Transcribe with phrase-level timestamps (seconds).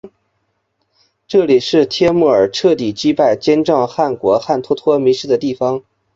[1.27, 5.83] 这里是帖木儿彻底击败金帐汗国汗脱脱迷失的地方。